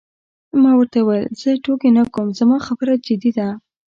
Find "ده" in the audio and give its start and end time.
3.37-3.47